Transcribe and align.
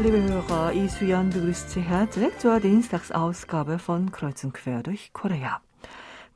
Liebe 0.00 0.22
Hörer, 0.22 0.72
Isuyan 0.74 1.30
begrüßt 1.30 1.70
Sie 1.70 1.80
herzlich 1.80 2.38
zur 2.38 2.60
Dienstagsausgabe 2.60 3.80
von 3.80 4.12
Kreuz 4.12 4.44
und 4.44 4.54
Quer 4.54 4.84
durch 4.84 5.12
Korea. 5.12 5.60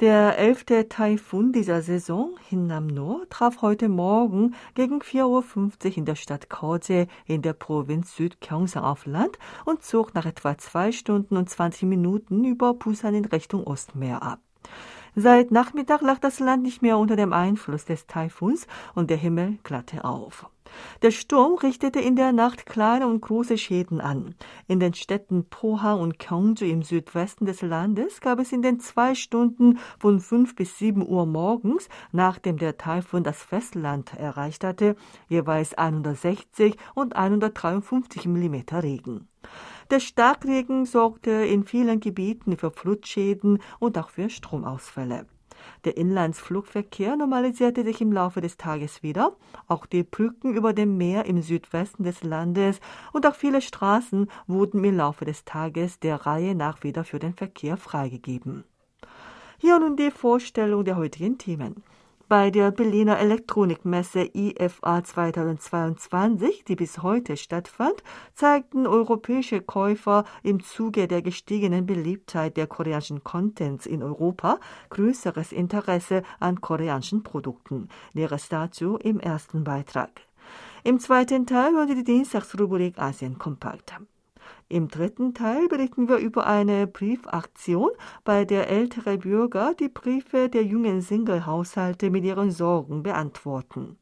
Der 0.00 0.36
elfte 0.36 0.88
Taifun 0.88 1.52
dieser 1.52 1.80
Saison, 1.80 2.34
Hinnam-no, 2.48 3.24
traf 3.30 3.62
heute 3.62 3.88
Morgen 3.88 4.56
gegen 4.74 4.98
4.50 4.98 5.90
Uhr 5.90 5.96
in 5.96 6.04
der 6.06 6.16
Stadt 6.16 6.50
Korje 6.50 7.06
in 7.26 7.42
der 7.42 7.52
Provinz 7.52 8.16
Südgyeongsang 8.16 8.82
auf 8.82 9.06
Land 9.06 9.38
und 9.64 9.84
zog 9.84 10.12
nach 10.12 10.26
etwa 10.26 10.58
zwei 10.58 10.90
Stunden 10.90 11.36
und 11.36 11.48
20 11.48 11.84
Minuten 11.84 12.44
über 12.44 12.74
Busan 12.74 13.14
in 13.14 13.26
Richtung 13.26 13.64
Ostmeer 13.64 14.24
ab. 14.24 14.40
Seit 15.14 15.52
Nachmittag 15.52 16.00
lag 16.02 16.18
das 16.18 16.40
Land 16.40 16.64
nicht 16.64 16.82
mehr 16.82 16.98
unter 16.98 17.14
dem 17.14 17.32
Einfluss 17.32 17.84
des 17.84 18.08
Taifuns 18.08 18.66
und 18.96 19.08
der 19.08 19.18
Himmel 19.18 19.58
glatte 19.62 20.04
auf. 20.04 20.46
Der 21.02 21.10
Sturm 21.10 21.54
richtete 21.54 22.00
in 22.00 22.16
der 22.16 22.32
Nacht 22.32 22.66
kleine 22.66 23.06
und 23.06 23.20
große 23.20 23.58
Schäden 23.58 24.00
an. 24.00 24.34
In 24.68 24.80
den 24.80 24.94
Städten 24.94 25.44
Pohang 25.48 26.00
und 26.00 26.18
Gyeongju 26.18 26.66
im 26.66 26.82
Südwesten 26.82 27.46
des 27.46 27.62
Landes 27.62 28.20
gab 28.20 28.38
es 28.38 28.52
in 28.52 28.62
den 28.62 28.80
zwei 28.80 29.14
Stunden 29.14 29.78
von 29.98 30.20
5 30.20 30.54
bis 30.54 30.78
7 30.78 31.06
Uhr 31.06 31.26
morgens, 31.26 31.88
nachdem 32.12 32.56
der 32.56 32.78
Taifun 32.78 33.24
das 33.24 33.42
Festland 33.42 34.14
erreicht 34.14 34.64
hatte, 34.64 34.96
jeweils 35.28 35.74
160 35.74 36.76
und 36.94 37.16
153 37.16 38.26
Millimeter 38.26 38.82
Regen. 38.82 39.28
Der 39.90 40.00
Starkregen 40.00 40.86
sorgte 40.86 41.30
in 41.30 41.64
vielen 41.64 42.00
Gebieten 42.00 42.56
für 42.56 42.70
Flutschäden 42.70 43.58
und 43.78 43.98
auch 43.98 44.08
für 44.08 44.30
Stromausfälle. 44.30 45.26
Der 45.84 45.96
Inlandsflugverkehr 45.96 47.16
normalisierte 47.16 47.82
sich 47.82 48.00
im 48.00 48.12
Laufe 48.12 48.40
des 48.40 48.56
Tages 48.56 49.02
wieder. 49.02 49.32
Auch 49.66 49.84
die 49.84 50.04
Brücken 50.04 50.54
über 50.54 50.72
dem 50.72 50.96
Meer 50.96 51.26
im 51.26 51.42
Südwesten 51.42 52.04
des 52.04 52.22
Landes 52.22 52.80
und 53.12 53.26
auch 53.26 53.34
viele 53.34 53.60
Straßen 53.60 54.30
wurden 54.46 54.84
im 54.84 54.96
Laufe 54.96 55.24
des 55.24 55.44
Tages 55.44 55.98
der 55.98 56.24
Reihe 56.24 56.54
nach 56.54 56.84
wieder 56.84 57.04
für 57.04 57.18
den 57.18 57.34
Verkehr 57.34 57.76
freigegeben. 57.76 58.64
Hier 59.58 59.78
nun 59.78 59.96
die 59.96 60.10
Vorstellung 60.10 60.84
der 60.84 60.96
heutigen 60.96 61.38
Themen. 61.38 61.82
Bei 62.32 62.50
der 62.50 62.70
Berliner 62.70 63.18
Elektronikmesse 63.18 64.30
IFA 64.32 65.04
2022, 65.04 66.64
die 66.64 66.76
bis 66.76 67.02
heute 67.02 67.36
stattfand, 67.36 68.02
zeigten 68.32 68.86
europäische 68.86 69.60
Käufer 69.60 70.24
im 70.42 70.62
Zuge 70.62 71.08
der 71.08 71.20
gestiegenen 71.20 71.84
Beliebtheit 71.84 72.56
der 72.56 72.66
koreanischen 72.66 73.22
Contents 73.22 73.84
in 73.84 74.02
Europa 74.02 74.60
größeres 74.88 75.52
Interesse 75.52 76.22
an 76.40 76.62
koreanischen 76.62 77.22
Produkten. 77.22 77.90
Näheres 78.14 78.48
dazu 78.48 78.96
im 78.96 79.20
ersten 79.20 79.62
Beitrag. 79.62 80.22
Im 80.84 81.00
zweiten 81.00 81.46
Teil 81.46 81.74
Sie 81.86 81.96
die 81.96 82.02
Dienstagsrubrik 82.02 82.98
Asien 82.98 83.36
Kompakt. 83.36 83.92
Im 84.72 84.88
dritten 84.88 85.34
Teil 85.34 85.68
berichten 85.68 86.08
wir 86.08 86.16
über 86.16 86.46
eine 86.46 86.86
Briefaktion, 86.86 87.90
bei 88.24 88.46
der 88.46 88.70
ältere 88.70 89.18
Bürger 89.18 89.74
die 89.74 89.90
Briefe 89.90 90.48
der 90.48 90.64
jungen 90.64 91.02
Single-Haushalte 91.02 92.08
mit 92.08 92.24
ihren 92.24 92.50
Sorgen 92.50 93.02
beantworten. 93.02 93.98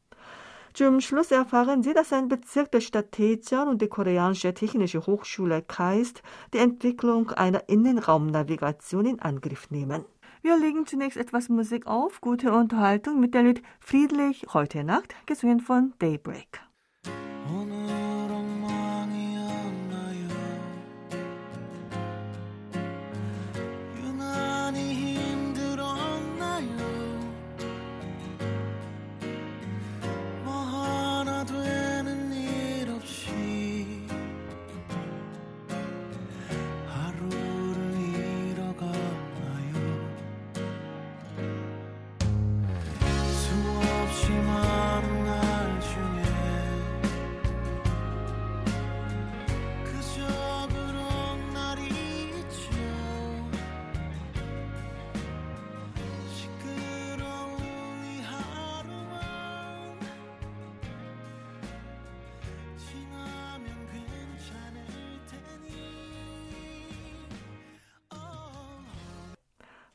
Zum 0.73 1.01
Schluss 1.01 1.29
erfahren 1.31 1.83
Sie, 1.83 1.93
dass 1.93 2.13
ein 2.13 2.29
Bezirk 2.29 2.71
der 2.71 2.79
Stadt 2.79 3.19
Daejeon 3.19 3.67
und 3.67 3.81
die 3.81 3.89
Koreanische 3.89 4.53
Technische 4.53 5.05
Hochschule 5.05 5.61
KAIST 5.61 6.23
die 6.53 6.59
Entwicklung 6.59 7.31
einer 7.31 7.67
Innenraumnavigation 7.67 9.05
in 9.05 9.19
Angriff 9.19 9.71
nehmen. 9.71 10.05
Wir 10.41 10.57
legen 10.57 10.85
zunächst 10.85 11.17
etwas 11.17 11.49
Musik 11.49 11.85
auf, 11.85 12.21
gute 12.21 12.53
Unterhaltung 12.53 13.19
mit 13.19 13.33
der 13.33 13.43
Lied 13.43 13.61
Friedlich 13.81 14.45
heute 14.53 14.85
Nacht, 14.85 15.13
gesungen 15.25 15.59
von 15.59 15.91
Daybreak. 15.99 16.70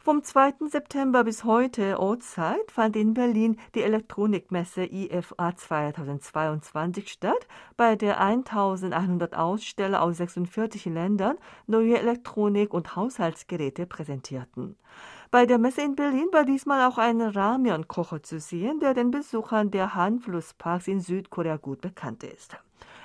Vom 0.06 0.22
2. 0.22 0.68
September 0.68 1.24
bis 1.24 1.42
heute 1.42 1.98
Ortszeit 1.98 2.70
fand 2.70 2.94
in 2.94 3.12
Berlin 3.12 3.58
die 3.74 3.82
Elektronikmesse 3.82 4.84
IFA 4.84 5.56
2022 5.56 7.08
statt, 7.08 7.48
bei 7.76 7.96
der 7.96 8.20
1100 8.20 9.34
Aussteller 9.34 10.02
aus 10.02 10.18
46 10.18 10.84
Ländern 10.84 11.36
neue 11.66 11.98
Elektronik- 11.98 12.72
und 12.72 12.94
Haushaltsgeräte 12.94 13.86
präsentierten. 13.86 14.76
Bei 15.32 15.44
der 15.44 15.58
Messe 15.58 15.82
in 15.82 15.96
Berlin 15.96 16.28
war 16.30 16.44
diesmal 16.44 16.88
auch 16.88 16.98
ein 16.98 17.20
Ramen-Kocher 17.20 18.22
zu 18.22 18.38
sehen, 18.38 18.78
der 18.78 18.94
den 18.94 19.10
Besuchern 19.10 19.72
der 19.72 19.96
Han-Flussparks 19.96 20.86
in 20.86 21.00
Südkorea 21.00 21.56
gut 21.56 21.80
bekannt 21.80 22.22
ist. 22.22 22.56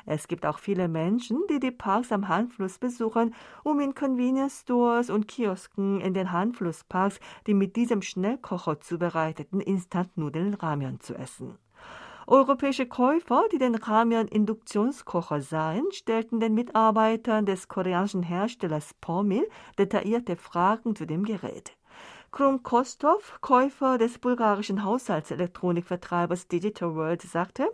Es 0.05 0.27
gibt 0.27 0.45
auch 0.45 0.59
viele 0.59 0.87
Menschen, 0.87 1.39
die 1.49 1.59
die 1.59 1.71
Parks 1.71 2.11
am 2.11 2.27
Hanfluss 2.27 2.77
besuchen, 2.79 3.33
um 3.63 3.79
in 3.79 3.95
Convenience 3.95 4.61
Stores 4.61 5.09
und 5.09 5.27
Kiosken 5.27 6.01
in 6.01 6.13
den 6.13 6.31
Hanflussparks 6.31 7.19
die 7.47 7.53
mit 7.53 7.75
diesem 7.75 8.01
Schnellkocher 8.01 8.79
zubereiteten 8.79 9.61
Instantnudeln 9.61 10.53
Ramen 10.53 10.99
zu 10.99 11.15
essen. 11.15 11.57
Europäische 12.27 12.85
Käufer, 12.85 13.43
die 13.51 13.57
den 13.57 13.75
Ramen-Induktionskocher 13.75 15.41
sahen, 15.41 15.83
stellten 15.91 16.39
den 16.39 16.53
Mitarbeitern 16.53 17.45
des 17.45 17.67
koreanischen 17.67 18.23
Herstellers 18.23 18.93
Pomil 19.01 19.49
detaillierte 19.77 20.35
Fragen 20.35 20.95
zu 20.95 21.05
dem 21.05 21.25
Gerät. 21.25 21.75
Krum 22.31 22.63
Kostov, 22.63 23.39
Käufer 23.41 23.97
des 23.97 24.17
bulgarischen 24.17 24.85
Haushaltselektronikvertreibers 24.85 26.47
Digital 26.47 26.95
World, 26.95 27.21
sagte, 27.23 27.69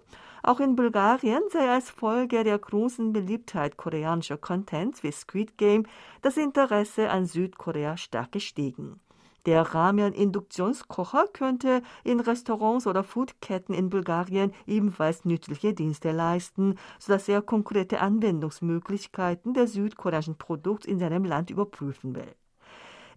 auch 0.48 0.62
in 0.62 0.78
Bulgarien 0.78 1.42
sei 1.52 1.70
als 1.70 1.90
Folge 1.90 2.44
der 2.46 2.58
großen 2.58 3.12
Beliebtheit 3.12 3.76
koreanischer 3.76 4.38
Contents 4.38 5.04
wie 5.04 5.12
Squid 5.12 5.58
Game 5.58 5.86
das 6.22 6.38
Interesse 6.38 7.10
an 7.10 7.26
Südkorea 7.26 7.98
stark 7.98 8.32
gestiegen. 8.32 9.02
Der 9.46 9.62
Ramen-Induktionskocher 9.62 11.28
könnte 11.34 11.82
in 12.04 12.22
Restaurants 12.22 12.88
oder 12.88 13.04
Foodketten 13.04 13.76
in 13.76 13.90
Bulgarien 13.90 14.54
ebenfalls 14.66 15.26
nützliche 15.26 15.74
Dienste 15.74 16.12
leisten, 16.12 16.76
sodass 16.98 17.28
er 17.28 17.42
konkrete 17.42 18.00
Anwendungsmöglichkeiten 18.00 19.54
der 19.54 19.68
südkoreanischen 19.68 20.38
Produkts 20.38 20.86
in 20.86 21.00
seinem 21.00 21.26
Land 21.26 21.50
überprüfen 21.50 22.16
will. 22.16 22.36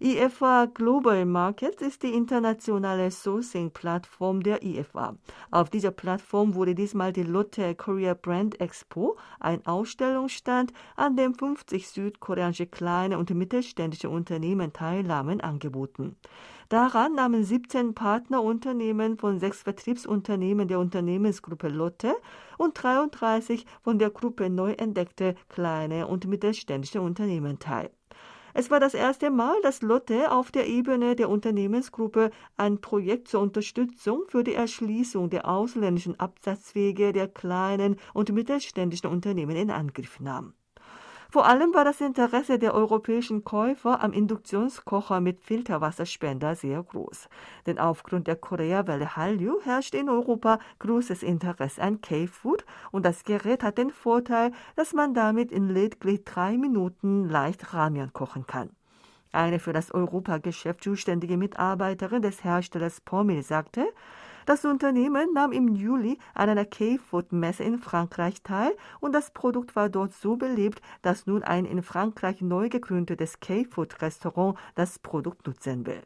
IFA 0.03 0.65
Global 0.65 1.27
Markets 1.27 1.79
ist 1.83 2.01
die 2.01 2.15
internationale 2.15 3.11
Sourcing-Plattform 3.11 4.41
der 4.41 4.63
IFA. 4.63 5.15
Auf 5.51 5.69
dieser 5.69 5.91
Plattform 5.91 6.55
wurde 6.55 6.73
diesmal 6.73 7.13
die 7.13 7.21
Lotte 7.21 7.75
Korea 7.75 8.15
Brand 8.15 8.59
Expo, 8.59 9.15
ein 9.39 9.63
Ausstellungsstand, 9.67 10.73
an 10.95 11.17
dem 11.17 11.35
50 11.35 11.87
südkoreanische 11.87 12.65
kleine 12.65 13.19
und 13.19 13.29
mittelständische 13.29 14.09
Unternehmen 14.09 14.73
teilnahmen, 14.73 15.39
angeboten. 15.39 16.15
Daran 16.69 17.13
nahmen 17.13 17.43
17 17.43 17.93
Partnerunternehmen 17.93 19.19
von 19.19 19.39
sechs 19.39 19.61
Vertriebsunternehmen 19.61 20.67
der 20.67 20.79
Unternehmensgruppe 20.79 21.67
Lotte 21.67 22.15
und 22.57 22.73
33 22.81 23.67
von 23.83 23.99
der 23.99 24.09
Gruppe 24.09 24.49
neu 24.49 24.71
entdeckte 24.71 25.35
kleine 25.47 26.07
und 26.07 26.25
mittelständische 26.25 27.01
Unternehmen 27.01 27.59
teil. 27.59 27.91
Es 28.53 28.69
war 28.69 28.79
das 28.79 28.93
erste 28.93 29.29
Mal, 29.29 29.55
dass 29.61 29.81
Lotte 29.81 30.31
auf 30.31 30.51
der 30.51 30.67
Ebene 30.67 31.15
der 31.15 31.29
Unternehmensgruppe 31.29 32.31
ein 32.57 32.81
Projekt 32.81 33.27
zur 33.29 33.41
Unterstützung 33.41 34.23
für 34.27 34.43
die 34.43 34.55
Erschließung 34.55 35.29
der 35.29 35.47
ausländischen 35.47 36.19
Absatzwege 36.19 37.13
der 37.13 37.27
kleinen 37.27 37.97
und 38.13 38.31
mittelständischen 38.31 39.09
Unternehmen 39.09 39.55
in 39.55 39.71
Angriff 39.71 40.19
nahm. 40.19 40.53
Vor 41.31 41.45
allem 41.45 41.73
war 41.73 41.85
das 41.85 42.01
Interesse 42.01 42.59
der 42.59 42.73
europäischen 42.73 43.45
Käufer 43.45 44.03
am 44.03 44.11
Induktionskocher 44.11 45.21
mit 45.21 45.39
Filterwasserspender 45.39 46.55
sehr 46.55 46.83
groß. 46.83 47.29
Denn 47.65 47.79
aufgrund 47.79 48.27
der 48.27 48.35
Koreawelle 48.35 49.15
Hallyu 49.15 49.61
herrscht 49.63 49.95
in 49.95 50.09
Europa 50.09 50.59
großes 50.79 51.23
Interesse 51.23 51.81
an 51.81 52.01
K-Food 52.01 52.65
und 52.91 53.05
das 53.05 53.23
Gerät 53.23 53.63
hat 53.63 53.77
den 53.77 53.91
Vorteil, 53.91 54.51
dass 54.75 54.91
man 54.91 55.13
damit 55.13 55.53
in 55.53 55.69
lediglich 55.69 56.25
drei 56.25 56.57
Minuten 56.57 57.29
leicht 57.29 57.73
Ramen 57.73 58.11
kochen 58.11 58.45
kann. 58.45 58.71
Eine 59.31 59.59
für 59.59 59.71
das 59.71 59.91
Europageschäft 59.91 60.83
zuständige 60.83 61.37
Mitarbeiterin 61.37 62.21
des 62.21 62.43
Herstellers 62.43 62.99
Pommes 62.99 63.47
sagte, 63.47 63.87
das 64.45 64.65
Unternehmen 64.65 65.33
nahm 65.33 65.51
im 65.51 65.67
Juli 65.75 66.17
an 66.33 66.49
einer 66.49 66.65
K-Food-Messe 66.65 67.63
in 67.63 67.79
Frankreich 67.79 68.41
teil 68.43 68.75
und 68.99 69.13
das 69.13 69.31
Produkt 69.31 69.75
war 69.75 69.89
dort 69.89 70.13
so 70.13 70.35
beliebt, 70.35 70.81
dass 71.01 71.27
nun 71.27 71.43
ein 71.43 71.65
in 71.65 71.83
Frankreich 71.83 72.41
neu 72.41 72.69
gegründetes 72.69 73.39
K-Food-Restaurant 73.39 74.57
das 74.75 74.99
Produkt 74.99 75.47
nutzen 75.47 75.85
will. 75.85 76.01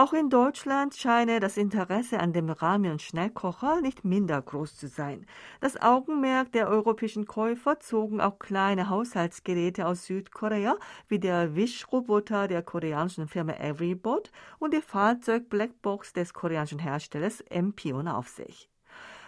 Auch 0.00 0.12
in 0.12 0.30
Deutschland 0.30 0.94
scheine 0.94 1.40
das 1.40 1.56
Interesse 1.56 2.20
an 2.20 2.32
dem 2.32 2.50
Ramen-Schnellkocher 2.50 3.80
nicht 3.80 4.04
minder 4.04 4.40
groß 4.40 4.76
zu 4.76 4.86
sein. 4.86 5.26
Das 5.60 5.76
Augenmerk 5.82 6.52
der 6.52 6.68
europäischen 6.68 7.26
Käufer 7.26 7.80
zogen 7.80 8.20
auch 8.20 8.38
kleine 8.38 8.90
Haushaltsgeräte 8.90 9.88
aus 9.88 10.04
Südkorea, 10.04 10.76
wie 11.08 11.18
der 11.18 11.56
Wischroboter 11.56 12.46
der 12.46 12.62
koreanischen 12.62 13.26
Firma 13.26 13.54
Everybot 13.54 14.30
und 14.60 14.72
die 14.72 14.82
Fahrzeug-Blackbox 14.82 16.12
des 16.12 16.32
koreanischen 16.32 16.78
Herstellers 16.78 17.40
Empion 17.40 18.06
auf 18.06 18.28
sich. 18.28 18.70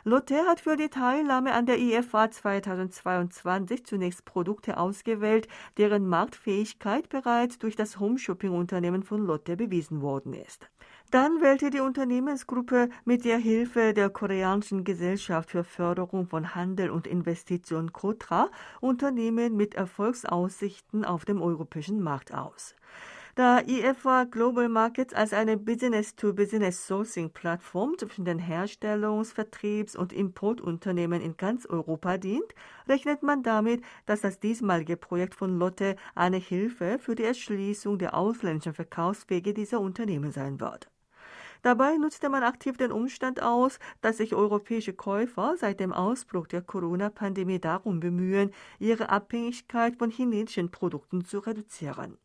Lotte 0.04 0.46
hat 0.46 0.60
für 0.60 0.76
die 0.76 0.88
Teilnahme 0.88 1.52
an 1.52 1.66
der 1.66 1.78
IFA 1.78 2.30
2022 2.30 3.84
zunächst 3.84 4.24
Produkte 4.24 4.78
ausgewählt, 4.78 5.46
deren 5.76 6.06
Marktfähigkeit 6.06 7.10
bereits 7.10 7.58
durch 7.58 7.76
das 7.76 8.00
Home-Shopping-Unternehmen 8.00 9.02
von 9.02 9.26
Lotte 9.26 9.58
bewiesen 9.58 10.00
worden 10.00 10.32
ist. 10.32 10.70
Dann 11.10 11.42
wählte 11.42 11.68
die 11.68 11.80
Unternehmensgruppe 11.80 12.88
mit 13.04 13.26
der 13.26 13.36
Hilfe 13.36 13.92
der 13.92 14.08
koreanischen 14.08 14.84
Gesellschaft 14.84 15.50
für 15.50 15.64
Förderung 15.64 16.26
von 16.26 16.54
Handel 16.54 16.88
und 16.88 17.06
Investition 17.06 17.92
Kotra 17.92 18.48
Unternehmen 18.80 19.54
mit 19.54 19.74
Erfolgsaussichten 19.74 21.04
auf 21.04 21.26
dem 21.26 21.42
europäischen 21.42 22.00
Markt 22.00 22.32
aus. 22.32 22.74
Da 23.36 23.60
IFA 23.60 24.24
Global 24.24 24.68
Markets 24.68 25.14
als 25.14 25.32
eine 25.32 25.56
Business-to-Business-Sourcing-Plattform 25.56 27.96
zwischen 27.96 28.24
den 28.24 28.40
Herstellungs-, 28.40 29.32
Vertriebs- 29.32 29.94
und 29.94 30.12
Importunternehmen 30.12 31.20
in 31.20 31.36
ganz 31.36 31.64
Europa 31.64 32.18
dient, 32.18 32.52
rechnet 32.88 33.22
man 33.22 33.44
damit, 33.44 33.84
dass 34.06 34.20
das 34.20 34.40
diesmalige 34.40 34.96
Projekt 34.96 35.36
von 35.36 35.60
Lotte 35.60 35.94
eine 36.16 36.38
Hilfe 36.38 36.98
für 36.98 37.14
die 37.14 37.22
Erschließung 37.22 37.98
der 37.98 38.14
ausländischen 38.14 38.74
Verkaufswege 38.74 39.54
dieser 39.54 39.78
Unternehmen 39.80 40.32
sein 40.32 40.58
wird. 40.58 40.90
Dabei 41.62 41.98
nutzte 41.98 42.30
man 42.30 42.42
aktiv 42.42 42.78
den 42.78 42.90
Umstand 42.90 43.42
aus, 43.42 43.78
dass 44.00 44.16
sich 44.16 44.34
europäische 44.34 44.94
Käufer 44.94 45.54
seit 45.56 45.78
dem 45.78 45.92
Ausbruch 45.92 46.48
der 46.48 46.62
Corona-Pandemie 46.62 47.60
darum 47.60 48.00
bemühen, 48.00 48.50
ihre 48.80 49.10
Abhängigkeit 49.10 49.94
von 49.96 50.10
chinesischen 50.10 50.72
Produkten 50.72 51.24
zu 51.24 51.38
reduzieren. 51.38 52.18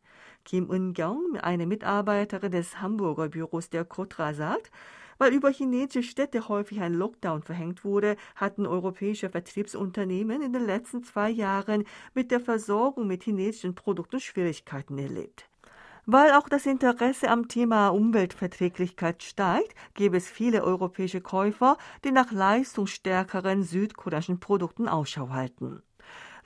Kim 0.46 0.70
Eun-kyung, 0.70 1.36
eine 1.42 1.66
Mitarbeiterin 1.66 2.52
des 2.52 2.80
Hamburger 2.80 3.28
Büros 3.28 3.68
der 3.68 3.84
Kotra, 3.84 4.32
sagt, 4.32 4.70
weil 5.18 5.32
über 5.32 5.50
chinesische 5.50 6.02
Städte 6.02 6.48
häufig 6.48 6.80
ein 6.80 6.94
Lockdown 6.94 7.42
verhängt 7.42 7.84
wurde, 7.84 8.16
hatten 8.36 8.64
europäische 8.64 9.28
Vertriebsunternehmen 9.28 10.42
in 10.42 10.52
den 10.52 10.64
letzten 10.64 11.02
zwei 11.02 11.30
Jahren 11.30 11.84
mit 12.14 12.30
der 12.30 12.40
Versorgung 12.40 13.06
mit 13.06 13.24
chinesischen 13.24 13.74
Produkten 13.74 14.20
Schwierigkeiten 14.20 14.98
erlebt. 14.98 15.48
Weil 16.08 16.30
auch 16.34 16.48
das 16.48 16.66
Interesse 16.66 17.28
am 17.28 17.48
Thema 17.48 17.88
Umweltverträglichkeit 17.88 19.24
steigt, 19.24 19.74
gäbe 19.94 20.16
es 20.16 20.30
viele 20.30 20.62
europäische 20.62 21.20
Käufer, 21.20 21.76
die 22.04 22.12
nach 22.12 22.30
leistungsstärkeren 22.30 23.64
südkoreanischen 23.64 24.38
Produkten 24.38 24.86
Ausschau 24.86 25.30
halten. 25.30 25.82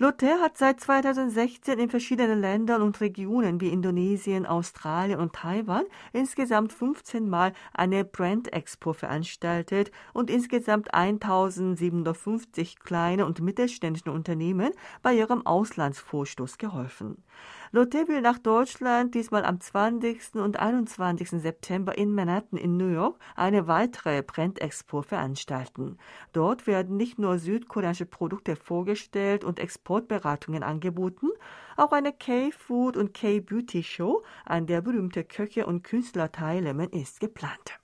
Lotte 0.03 0.41
hat 0.41 0.57
seit 0.57 0.81
2016 0.81 1.79
in 1.79 1.91
verschiedenen 1.91 2.41
Ländern 2.41 2.81
und 2.81 3.03
Regionen 3.03 3.61
wie 3.61 3.69
Indonesien, 3.69 4.47
Australien 4.47 5.21
und 5.21 5.35
Taiwan 5.35 5.85
insgesamt 6.15 6.73
15 6.73 7.29
Mal 7.29 7.53
eine 7.75 8.07
Brand 8.07 8.51
Expo 8.51 8.95
veranstaltet 8.95 9.91
und 10.15 10.31
insgesamt 10.31 10.95
1750 10.95 12.79
kleine 12.81 13.27
und 13.27 13.43
mittelständischen 13.43 14.11
Unternehmen 14.11 14.73
bei 15.03 15.13
ihrem 15.13 15.45
Auslandsvorstoß 15.45 16.57
geholfen. 16.57 17.23
Lotte 17.73 18.09
will 18.09 18.21
nach 18.21 18.39
Deutschland 18.39 19.15
diesmal 19.15 19.45
am 19.45 19.61
20. 19.61 20.35
und 20.35 20.59
21. 20.59 21.41
September 21.41 21.97
in 21.97 22.13
Manhattan 22.13 22.59
in 22.59 22.77
New 22.77 22.89
York 22.89 23.21
eine 23.37 23.69
weitere 23.69 24.23
Brand-Expo 24.23 25.03
veranstalten. 25.03 25.97
Dort 26.33 26.67
werden 26.67 26.97
nicht 26.97 27.21
nur 27.21 27.39
südkoreanische 27.39 28.07
Produkte 28.07 28.57
vorgestellt 28.57 29.45
und 29.45 29.61
Exportberatungen 29.61 30.65
angeboten, 30.65 31.29
auch 31.77 31.93
eine 31.93 32.13
K-Food 32.13 32.97
und 32.97 33.15
K-Beauty-Show, 33.15 34.25
an 34.45 34.67
der 34.67 34.81
berühmte 34.81 35.23
Köche 35.23 35.65
und 35.65 35.85
Künstler 35.85 36.33
teilnehmen, 36.33 36.91
ist 36.91 37.21
geplant. 37.21 37.79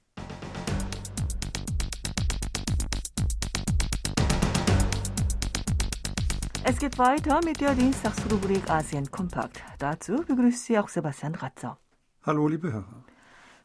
Es 6.69 6.81
geht 6.81 6.99
weiter 6.99 7.41
mit 7.45 7.61
der 7.61 7.77
Dienstagsrubrik 7.77 8.69
Asien 8.69 9.09
Kompakt. 9.09 9.63
Dazu 9.79 10.17
begrüßt 10.27 10.65
Sie 10.65 10.77
auch 10.77 10.89
Sebastian 10.89 11.37
Ratzer. 11.37 11.79
Hallo, 12.25 12.49
liebe 12.49 12.73
Hörer. 12.73 13.05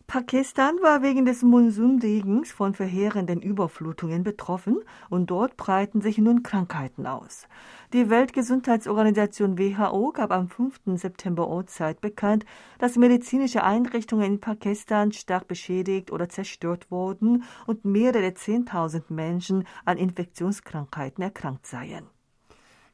Pakistan 0.06 0.76
war 0.84 1.02
wegen 1.02 1.26
des 1.26 1.42
Monsunregens 1.42 2.52
von 2.52 2.76
verheerenden 2.76 3.42
Überflutungen 3.42 4.22
betroffen 4.22 4.84
und 5.10 5.32
dort 5.32 5.58
breiten 5.58 6.02
sich 6.02 6.20
nun 6.20 6.44
Krankheiten 6.44 7.08
aus. 7.08 7.48
Die 7.92 8.12
Weltgesundheitsorganisation 8.12 9.58
WHO 9.58 10.12
gab 10.12 10.32
am 10.32 10.48
5. 10.48 10.82
September 10.94 11.48
Ortszeit 11.48 12.02
bekannt, 12.02 12.46
dass 12.78 12.98
medizinische 12.98 13.64
Einrichtungen 13.64 14.34
in 14.34 14.40
Pakistan 14.40 15.12
stark 15.12 15.48
beschädigt 15.48 16.12
oder 16.12 16.30
zerstört 16.30 16.92
wurden 16.92 17.46
und 17.66 17.84
mehrere 17.84 18.28
10.000 18.28 19.06
Menschen 19.12 19.66
an 19.86 19.98
Infektionskrankheiten 19.98 21.24
erkrankt 21.24 21.66
seien. 21.66 22.06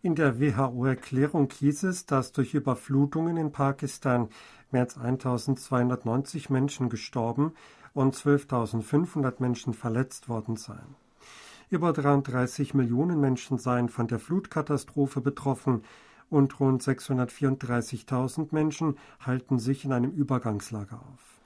In 0.08 0.16
der 0.16 0.40
WHO-Erklärung 0.40 1.50
hieß 1.52 1.84
es, 1.84 2.06
dass 2.06 2.32
durch 2.32 2.54
Überflutungen 2.54 3.36
in 3.36 3.52
Pakistan 3.52 4.30
mehr 4.72 4.84
als 4.84 4.98
1290 4.98 6.50
Menschen 6.50 6.88
gestorben 6.88 7.52
und 7.94 8.16
12.500 8.16 9.34
Menschen 9.40 9.74
verletzt 9.74 10.30
worden 10.30 10.56
seien. 10.56 10.96
Über 11.70 11.92
33 11.92 12.74
Millionen 12.74 13.20
Menschen 13.20 13.58
seien 13.58 13.90
von 13.90 14.08
der 14.08 14.20
Flutkatastrophe 14.20 15.20
betroffen 15.20 15.84
und 16.30 16.58
rund 16.62 16.82
634.000 16.82 18.48
Menschen 18.52 18.98
halten 19.20 19.60
sich 19.60 19.84
in 19.84 19.92
einem 19.92 20.12
Übergangslager 20.12 21.02
auf. 21.02 21.37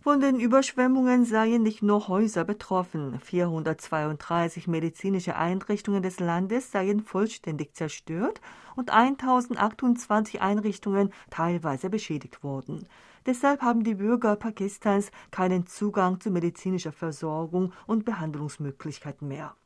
Von 0.00 0.20
den 0.20 0.38
Überschwemmungen 0.38 1.24
seien 1.24 1.64
nicht 1.64 1.82
nur 1.82 2.06
Häuser 2.06 2.44
betroffen. 2.44 3.18
432 3.18 4.68
medizinische 4.68 5.34
Einrichtungen 5.34 6.04
des 6.04 6.20
Landes 6.20 6.70
seien 6.70 7.02
vollständig 7.02 7.74
zerstört 7.74 8.40
und 8.76 8.90
1028 8.90 10.40
Einrichtungen 10.40 11.12
teilweise 11.30 11.90
beschädigt 11.90 12.44
worden. 12.44 12.86
Deshalb 13.26 13.60
haben 13.60 13.82
die 13.82 13.96
Bürger 13.96 14.36
Pakistans 14.36 15.10
keinen 15.32 15.66
Zugang 15.66 16.20
zu 16.20 16.30
medizinischer 16.30 16.92
Versorgung 16.92 17.72
und 17.88 18.04
Behandlungsmöglichkeiten 18.04 19.26
mehr. 19.26 19.56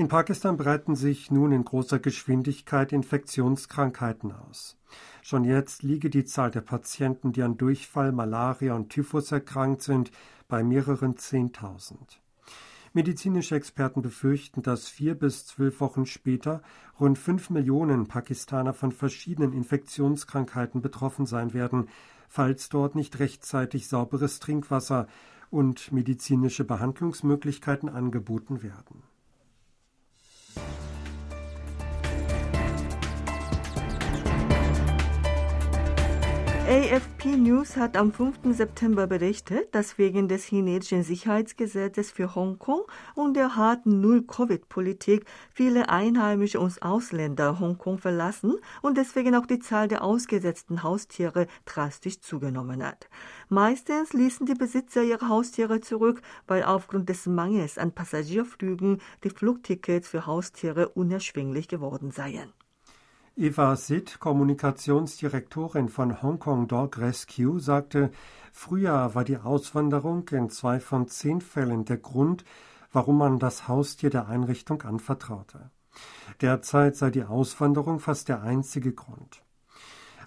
In 0.00 0.08
Pakistan 0.08 0.56
breiten 0.56 0.96
sich 0.96 1.30
nun 1.30 1.52
in 1.52 1.62
großer 1.62 1.98
Geschwindigkeit 1.98 2.90
Infektionskrankheiten 2.90 4.32
aus. 4.32 4.78
Schon 5.20 5.44
jetzt 5.44 5.82
liege 5.82 6.08
die 6.08 6.24
Zahl 6.24 6.50
der 6.50 6.62
Patienten, 6.62 7.32
die 7.32 7.42
an 7.42 7.58
Durchfall, 7.58 8.10
Malaria 8.10 8.72
und 8.72 8.88
Typhus 8.88 9.30
erkrankt 9.30 9.82
sind, 9.82 10.10
bei 10.48 10.64
mehreren 10.64 11.18
Zehntausend. 11.18 12.22
Medizinische 12.94 13.56
Experten 13.56 14.00
befürchten, 14.00 14.62
dass 14.62 14.88
vier 14.88 15.14
bis 15.16 15.44
zwölf 15.44 15.80
Wochen 15.82 16.06
später 16.06 16.62
rund 16.98 17.18
fünf 17.18 17.50
Millionen 17.50 18.08
Pakistaner 18.08 18.72
von 18.72 18.92
verschiedenen 18.92 19.52
Infektionskrankheiten 19.52 20.80
betroffen 20.80 21.26
sein 21.26 21.52
werden, 21.52 21.90
falls 22.26 22.70
dort 22.70 22.94
nicht 22.94 23.18
rechtzeitig 23.18 23.86
sauberes 23.86 24.40
Trinkwasser 24.40 25.08
und 25.50 25.92
medizinische 25.92 26.64
Behandlungsmöglichkeiten 26.64 27.90
angeboten 27.90 28.62
werden. 28.62 29.02
Thank 30.52 30.68
you. 30.84 30.89
AFP 36.70 37.36
News 37.36 37.76
hat 37.76 37.96
am 37.96 38.12
5. 38.12 38.54
September 38.54 39.08
berichtet, 39.08 39.74
dass 39.74 39.98
wegen 39.98 40.28
des 40.28 40.44
chinesischen 40.44 41.02
Sicherheitsgesetzes 41.02 42.12
für 42.12 42.36
Hongkong 42.36 42.82
und 43.16 43.34
der 43.34 43.56
harten 43.56 44.00
Null-Covid-Politik 44.00 45.24
viele 45.52 45.88
Einheimische 45.88 46.60
und 46.60 46.80
Ausländer 46.80 47.58
Hongkong 47.58 47.98
verlassen 47.98 48.54
und 48.82 48.96
deswegen 48.96 49.34
auch 49.34 49.46
die 49.46 49.58
Zahl 49.58 49.88
der 49.88 50.04
ausgesetzten 50.04 50.84
Haustiere 50.84 51.48
drastisch 51.64 52.20
zugenommen 52.20 52.86
hat. 52.86 53.08
Meistens 53.48 54.12
ließen 54.12 54.46
die 54.46 54.54
Besitzer 54.54 55.02
ihre 55.02 55.28
Haustiere 55.28 55.80
zurück, 55.80 56.22
weil 56.46 56.62
aufgrund 56.62 57.08
des 57.08 57.26
Mangels 57.26 57.78
an 57.78 57.90
Passagierflügen 57.90 59.00
die 59.24 59.30
Flugtickets 59.30 60.06
für 60.06 60.24
Haustiere 60.24 60.90
unerschwinglich 60.90 61.66
geworden 61.66 62.12
seien. 62.12 62.52
Eva 63.40 63.74
Sid, 63.74 64.20
Kommunikationsdirektorin 64.20 65.88
von 65.88 66.20
Hong 66.20 66.38
Kong 66.38 66.68
Dog 66.68 66.98
Rescue, 66.98 67.58
sagte, 67.58 68.10
früher 68.52 69.14
war 69.14 69.24
die 69.24 69.38
Auswanderung 69.38 70.28
in 70.28 70.50
zwei 70.50 70.78
von 70.78 71.08
zehn 71.08 71.40
Fällen 71.40 71.86
der 71.86 71.96
Grund, 71.96 72.44
warum 72.92 73.16
man 73.16 73.38
das 73.38 73.66
Haustier 73.66 74.10
der 74.10 74.28
Einrichtung 74.28 74.82
anvertraute. 74.82 75.70
Derzeit 76.42 76.96
sei 76.96 77.08
die 77.08 77.24
Auswanderung 77.24 77.98
fast 77.98 78.28
der 78.28 78.42
einzige 78.42 78.92
Grund. 78.92 79.42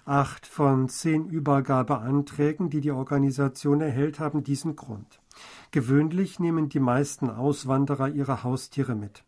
Acht 0.04 0.44
von 0.44 0.88
zehn 0.88 1.28
Übergabeanträgen, 1.28 2.68
die 2.68 2.80
die 2.80 2.90
Organisation 2.90 3.80
erhält, 3.80 4.18
haben 4.18 4.42
diesen 4.42 4.74
Grund. 4.74 5.20
Gewöhnlich 5.70 6.40
nehmen 6.40 6.68
die 6.68 6.80
meisten 6.80 7.30
Auswanderer 7.30 8.08
ihre 8.08 8.42
Haustiere 8.42 8.96
mit. 8.96 9.22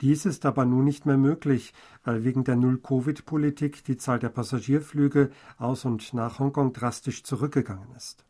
Dies 0.00 0.26
ist 0.26 0.46
aber 0.46 0.64
nun 0.64 0.84
nicht 0.84 1.06
mehr 1.06 1.18
möglich, 1.18 1.72
weil 2.04 2.24
wegen 2.24 2.44
der 2.44 2.56
Null-Covid-Politik 2.56 3.84
die 3.84 3.96
Zahl 3.96 4.18
der 4.18 4.30
Passagierflüge 4.30 5.30
aus 5.58 5.84
und 5.84 6.14
nach 6.14 6.38
Hongkong 6.38 6.72
drastisch 6.72 7.22
zurückgegangen 7.22 7.94
ist. 7.96 8.24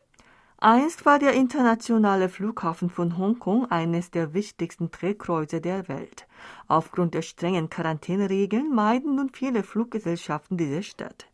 Einst 0.63 1.07
war 1.07 1.17
der 1.17 1.33
internationale 1.33 2.29
Flughafen 2.29 2.91
von 2.91 3.17
Hongkong 3.17 3.71
eines 3.71 4.11
der 4.11 4.35
wichtigsten 4.35 4.91
Drehkreuze 4.91 5.59
der 5.59 5.87
Welt. 5.87 6.27
Aufgrund 6.67 7.15
der 7.15 7.23
strengen 7.23 7.71
Quarantäneregeln 7.71 8.71
meiden 8.71 9.15
nun 9.15 9.31
viele 9.33 9.63
Fluggesellschaften 9.63 10.57
diese 10.57 10.83
Stadt. 10.83 11.25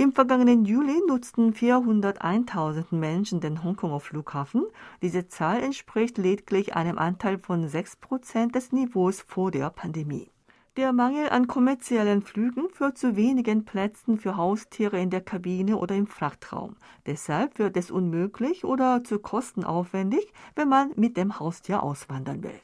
Im 0.00 0.12
vergangenen 0.12 0.64
Juli 0.64 0.98
nutzten 1.06 1.52
401.000 1.52 2.94
Menschen 2.94 3.40
den 3.40 3.62
Hongkonger 3.62 4.00
Flughafen. 4.00 4.64
Diese 5.02 5.28
Zahl 5.28 5.62
entspricht 5.62 6.16
lediglich 6.16 6.74
einem 6.74 6.96
Anteil 6.96 7.36
von 7.36 7.68
6 7.68 7.96
Prozent 7.96 8.54
des 8.54 8.72
Niveaus 8.72 9.20
vor 9.20 9.50
der 9.50 9.68
Pandemie. 9.68 10.30
Der 10.78 10.94
Mangel 10.94 11.28
an 11.28 11.48
kommerziellen 11.48 12.22
Flügen 12.22 12.70
führt 12.70 12.96
zu 12.96 13.14
wenigen 13.14 13.66
Plätzen 13.66 14.16
für 14.16 14.38
Haustiere 14.38 14.98
in 14.98 15.10
der 15.10 15.20
Kabine 15.20 15.76
oder 15.76 15.94
im 15.94 16.06
Frachtraum. 16.06 16.76
Deshalb 17.04 17.58
wird 17.58 17.76
es 17.76 17.90
unmöglich 17.90 18.64
oder 18.64 19.04
zu 19.04 19.18
kostenaufwendig, 19.18 20.32
wenn 20.54 20.70
man 20.70 20.92
mit 20.96 21.18
dem 21.18 21.38
Haustier 21.38 21.82
auswandern 21.82 22.42
will. 22.42 22.58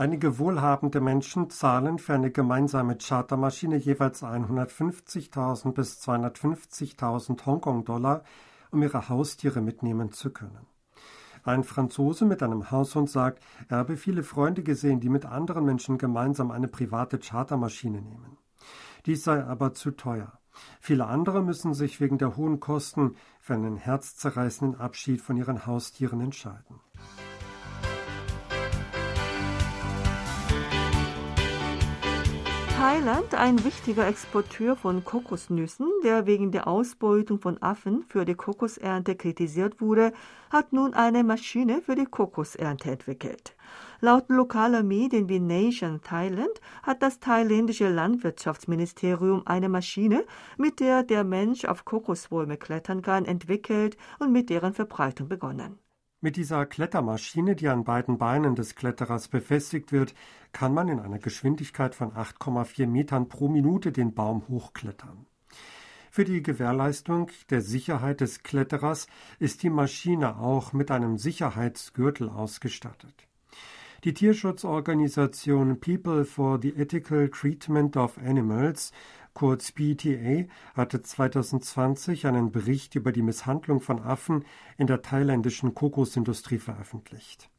Einige 0.00 0.38
wohlhabende 0.38 0.98
Menschen 1.02 1.50
zahlen 1.50 1.98
für 1.98 2.14
eine 2.14 2.30
gemeinsame 2.30 2.96
Chartermaschine 2.96 3.76
jeweils 3.76 4.22
150.000 4.22 5.72
bis 5.72 6.00
250.000 6.00 7.44
Hongkong-Dollar, 7.44 8.24
um 8.70 8.82
ihre 8.82 9.10
Haustiere 9.10 9.60
mitnehmen 9.60 10.10
zu 10.10 10.30
können. 10.30 10.66
Ein 11.44 11.64
Franzose 11.64 12.24
mit 12.24 12.42
einem 12.42 12.70
Haushund 12.70 13.10
sagt, 13.10 13.42
er 13.68 13.76
habe 13.76 13.98
viele 13.98 14.22
Freunde 14.22 14.62
gesehen, 14.62 15.00
die 15.00 15.10
mit 15.10 15.26
anderen 15.26 15.66
Menschen 15.66 15.98
gemeinsam 15.98 16.50
eine 16.50 16.68
private 16.68 17.18
Chartermaschine 17.18 18.00
nehmen. 18.00 18.38
Dies 19.04 19.24
sei 19.24 19.44
aber 19.44 19.74
zu 19.74 19.90
teuer. 19.90 20.32
Viele 20.80 21.08
andere 21.08 21.42
müssen 21.42 21.74
sich 21.74 22.00
wegen 22.00 22.16
der 22.16 22.38
hohen 22.38 22.58
Kosten 22.58 23.16
für 23.38 23.52
einen 23.52 23.76
herzzerreißenden 23.76 24.80
Abschied 24.80 25.20
von 25.20 25.36
ihren 25.36 25.66
Haustieren 25.66 26.22
entscheiden. 26.22 26.80
Thailand, 32.80 33.34
ein 33.34 33.62
wichtiger 33.62 34.08
Exporteur 34.08 34.74
von 34.74 35.04
Kokosnüssen, 35.04 35.86
der 36.02 36.24
wegen 36.24 36.50
der 36.50 36.66
Ausbeutung 36.66 37.38
von 37.38 37.62
Affen 37.62 38.04
für 38.08 38.24
die 38.24 38.34
Kokosernte 38.34 39.16
kritisiert 39.16 39.82
wurde, 39.82 40.14
hat 40.48 40.72
nun 40.72 40.94
eine 40.94 41.22
Maschine 41.22 41.82
für 41.82 41.94
die 41.94 42.06
Kokosernte 42.06 42.90
entwickelt. 42.90 43.54
Laut 44.00 44.30
lokaler 44.30 44.82
Medien 44.82 45.28
wie 45.28 45.40
Nation 45.40 46.00
Thailand 46.02 46.58
hat 46.82 47.02
das 47.02 47.20
thailändische 47.20 47.90
Landwirtschaftsministerium 47.90 49.42
eine 49.44 49.68
Maschine, 49.68 50.24
mit 50.56 50.80
der 50.80 51.02
der 51.02 51.22
Mensch 51.22 51.66
auf 51.66 51.84
Kokosbäume 51.84 52.56
klettern 52.56 53.02
kann, 53.02 53.26
entwickelt 53.26 53.98
und 54.20 54.32
mit 54.32 54.48
deren 54.48 54.72
Verbreitung 54.72 55.28
begonnen. 55.28 55.78
Mit 56.22 56.36
dieser 56.36 56.66
Klettermaschine, 56.66 57.56
die 57.56 57.68
an 57.68 57.84
beiden 57.84 58.18
Beinen 58.18 58.54
des 58.54 58.74
Kletterers 58.74 59.28
befestigt 59.28 59.90
wird, 59.90 60.14
kann 60.52 60.74
man 60.74 60.88
in 60.88 61.00
einer 61.00 61.18
Geschwindigkeit 61.18 61.94
von 61.94 62.12
8,4 62.12 62.86
Metern 62.86 63.30
pro 63.30 63.48
Minute 63.48 63.90
den 63.90 64.12
Baum 64.12 64.46
hochklettern. 64.46 65.26
Für 66.10 66.24
die 66.24 66.42
Gewährleistung 66.42 67.30
der 67.48 67.62
Sicherheit 67.62 68.20
des 68.20 68.42
Kletterers 68.42 69.06
ist 69.38 69.62
die 69.62 69.70
Maschine 69.70 70.36
auch 70.36 70.74
mit 70.74 70.90
einem 70.90 71.16
Sicherheitsgürtel 71.16 72.28
ausgestattet. 72.28 73.26
Die 74.04 74.12
Tierschutzorganisation 74.12 75.80
People 75.80 76.26
for 76.26 76.58
the 76.60 76.74
Ethical 76.74 77.30
Treatment 77.30 77.96
of 77.96 78.18
Animals 78.18 78.92
kurz 79.34 79.72
PETA, 79.72 80.48
hatte 80.74 81.02
2020 81.02 82.26
einen 82.26 82.52
Bericht 82.52 82.94
über 82.94 83.12
die 83.12 83.22
Misshandlung 83.22 83.80
von 83.80 84.00
Affen 84.00 84.44
in 84.76 84.86
der 84.86 85.02
thailändischen 85.02 85.74
Kokosindustrie 85.74 86.58
veröffentlicht. 86.58 87.50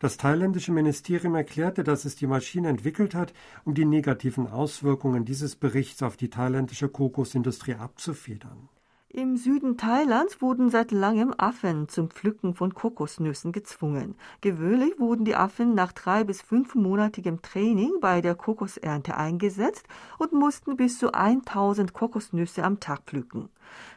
Das 0.00 0.16
thailändische 0.16 0.72
Ministerium 0.72 1.34
erklärte, 1.34 1.84
dass 1.84 2.04
es 2.04 2.16
die 2.16 2.26
Maschine 2.26 2.68
entwickelt 2.68 3.14
hat, 3.14 3.32
um 3.64 3.74
die 3.74 3.84
negativen 3.84 4.48
Auswirkungen 4.48 5.24
dieses 5.24 5.54
Berichts 5.54 6.02
auf 6.02 6.16
die 6.16 6.30
thailändische 6.30 6.88
Kokosindustrie 6.88 7.74
abzufedern. 7.74 8.68
Im 9.14 9.36
Süden 9.36 9.76
Thailands 9.76 10.40
wurden 10.40 10.70
seit 10.70 10.90
langem 10.90 11.34
Affen 11.36 11.86
zum 11.86 12.08
Pflücken 12.08 12.54
von 12.54 12.72
Kokosnüssen 12.72 13.52
gezwungen. 13.52 14.14
Gewöhnlich 14.40 14.98
wurden 14.98 15.26
die 15.26 15.36
Affen 15.36 15.74
nach 15.74 15.92
drei 15.92 16.24
bis 16.24 16.40
fünfmonatigem 16.40 17.42
Training 17.42 17.90
bei 18.00 18.22
der 18.22 18.34
Kokosernte 18.34 19.14
eingesetzt 19.14 19.86
und 20.16 20.32
mussten 20.32 20.78
bis 20.78 20.98
zu 20.98 21.12
1000 21.12 21.92
Kokosnüsse 21.92 22.64
am 22.64 22.80
Tag 22.80 23.02
pflücken. 23.04 23.50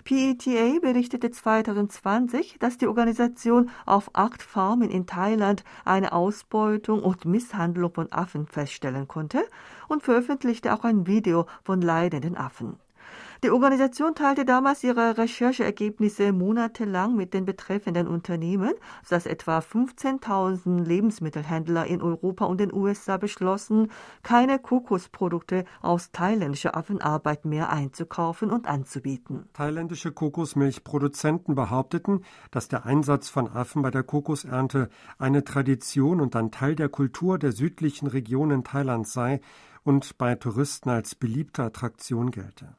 PETA 0.03 0.79
berichtete 0.81 1.31
2020, 1.31 2.57
dass 2.59 2.77
die 2.77 2.87
Organisation 2.87 3.69
auf 3.85 4.09
acht 4.11 4.43
Farmen 4.43 4.89
in 4.89 5.05
Thailand 5.05 5.63
eine 5.85 6.11
Ausbeutung 6.11 7.01
und 7.01 7.23
Misshandlung 7.23 7.93
von 7.93 8.11
Affen 8.11 8.47
feststellen 8.47 9.07
konnte 9.07 9.45
und 9.87 10.03
veröffentlichte 10.03 10.73
auch 10.73 10.83
ein 10.83 11.07
Video 11.07 11.45
von 11.63 11.79
leidenden 11.79 12.35
Affen. 12.35 12.77
Die 13.45 13.51
Organisation 13.51 14.15
teilte 14.15 14.43
damals 14.43 14.83
ihre 14.83 15.19
Rechercheergebnisse 15.19 16.33
monatelang 16.33 17.15
mit 17.15 17.35
den 17.35 17.45
betreffenden 17.45 18.07
Unternehmen, 18.07 18.73
sodass 19.03 19.27
etwa 19.27 19.59
15.000 19.59 20.83
Lebensmittelhändler 20.83 21.85
in 21.85 22.01
Europa 22.01 22.45
und 22.45 22.59
den 22.59 22.73
USA 22.73 23.17
beschlossen, 23.17 23.91
keine 24.23 24.57
Kokosprodukte 24.57 25.65
aus 25.83 26.11
thailändischer 26.11 26.75
Affenarbeit 26.75 27.45
mehr 27.45 27.69
einzukaufen 27.69 28.49
und 28.49 28.65
anzubieten. 28.65 29.47
Thailändische 29.53 30.11
Kokosmilchproduzenten 30.11 31.53
behaupteten, 31.53 32.25
dass 32.49 32.67
der 32.67 32.87
Einsatz 32.87 33.29
von 33.29 33.47
Affen 33.47 33.83
bei 33.83 33.91
der 33.91 34.01
Kokosernte 34.01 34.89
eine 35.19 35.43
Tradition 35.43 36.19
und 36.19 36.35
ein 36.35 36.49
Teil 36.49 36.75
der 36.75 36.89
Kultur 36.89 37.37
der 37.37 37.51
südlichen 37.51 38.07
Regionen 38.07 38.63
Thailands 38.63 39.13
sei 39.13 39.39
und 39.83 40.17
bei 40.17 40.33
Touristen 40.33 40.89
als 40.89 41.13
beliebte 41.13 41.61
Attraktion 41.61 42.31
gelte. 42.31 42.75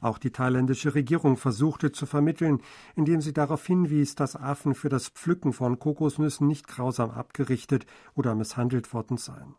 Auch 0.00 0.18
die 0.18 0.30
thailändische 0.30 0.94
Regierung 0.94 1.36
versuchte 1.36 1.92
zu 1.92 2.06
vermitteln, 2.06 2.60
indem 2.94 3.20
sie 3.20 3.32
darauf 3.32 3.66
hinwies, 3.66 4.14
dass 4.14 4.36
Affen 4.36 4.74
für 4.74 4.88
das 4.88 5.08
Pflücken 5.08 5.52
von 5.52 5.78
Kokosnüssen 5.78 6.46
nicht 6.46 6.68
grausam 6.68 7.10
abgerichtet 7.10 7.86
oder 8.14 8.34
misshandelt 8.34 8.92
worden 8.92 9.16
seien. 9.16 9.54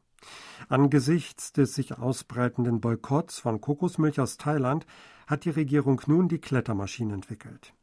Angesichts 0.70 1.54
des 1.54 1.76
sich 1.76 1.98
ausbreitenden 1.98 2.82
Boykotts 2.82 3.40
von 3.40 3.62
Kokosmilch 3.62 4.20
aus 4.20 4.38
Thailand 4.38 4.86
hat 5.28 5.46
die 5.46 5.50
Regierung 5.50 6.02
nun 6.08 6.28
die 6.28 6.40
Klettermaschine 6.40 7.14
entwickelt. 7.14 7.74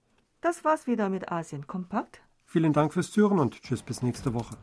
Das 0.41 0.65
war's 0.65 0.87
wieder 0.87 1.09
mit 1.09 1.31
Asien 1.31 1.67
Kompakt. 1.67 2.21
Vielen 2.45 2.73
Dank 2.73 2.93
fürs 2.93 3.11
Zuhören 3.11 3.39
und 3.39 3.63
tschüss 3.63 3.83
bis 3.83 4.03
nächste 4.03 4.35
Woche. 4.35 4.57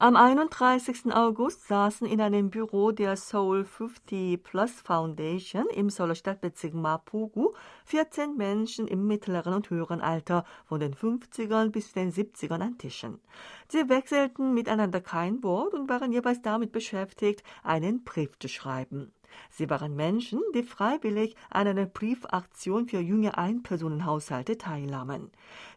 Am 0.00 0.14
31. 0.14 1.12
August 1.12 1.66
saßen 1.66 2.06
in 2.06 2.20
einem 2.20 2.50
Büro 2.50 2.92
der 2.92 3.16
Seoul 3.16 3.64
50 3.64 4.40
Plus 4.40 4.70
Foundation 4.70 5.66
im 5.74 5.90
Seouler 5.90 6.14
Stadtbezirk 6.14 6.72
Mapogu 6.72 7.52
14 7.86 8.36
Menschen 8.36 8.86
im 8.86 9.08
mittleren 9.08 9.54
und 9.54 9.70
höheren 9.70 10.00
Alter 10.00 10.44
von 10.66 10.78
den 10.78 10.94
50ern 10.94 11.70
bis 11.70 11.94
den 11.94 12.12
70ern 12.12 12.62
an 12.62 12.78
Tischen. 12.78 13.18
Sie 13.66 13.88
wechselten 13.88 14.54
miteinander 14.54 15.00
kein 15.00 15.42
Wort 15.42 15.74
und 15.74 15.88
waren 15.88 16.12
jeweils 16.12 16.42
damit 16.42 16.70
beschäftigt, 16.70 17.42
einen 17.64 18.04
Brief 18.04 18.38
zu 18.38 18.46
schreiben. 18.46 19.10
Sie 19.50 19.68
waren 19.70 19.96
Menschen, 19.96 20.40
die 20.54 20.62
freiwillig 20.62 21.36
an 21.50 21.66
einer 21.66 21.86
Briefaktion 21.86 22.86
für 22.86 23.00
junge 23.00 23.36
Einpersonenhaushalte 23.38 24.58
teilnahmen. 24.58 25.30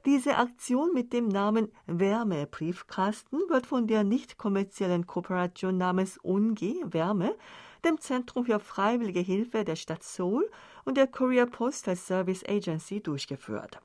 Diese 0.06 0.38
Aktion 0.38 0.94
mit 0.94 1.14
dem 1.14 1.28
Namen 1.28 1.72
Wärmebriefkasten 1.88 3.40
wird 3.50 3.66
von 3.66 3.88
der 3.88 4.04
nicht 4.04 4.38
kommerziellen 4.38 5.08
Kooperation 5.08 5.78
namens 5.78 6.18
UNGI 6.18 6.84
Wärme, 6.86 7.36
dem 7.84 8.00
Zentrum 8.00 8.46
für 8.46 8.60
freiwillige 8.60 9.22
Hilfe 9.22 9.64
der 9.64 9.76
Stadt 9.76 10.04
Seoul 10.04 10.50
und 10.86 10.98
der 10.98 11.08
Korea 11.08 11.46
Postal 11.46 11.96
Service 11.96 12.44
Agency 12.48 13.02
durchgeführt. 13.02 13.80